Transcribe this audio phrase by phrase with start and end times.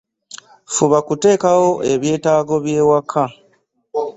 [0.73, 3.23] Fuba kuteekawo ebyetaago bye waka.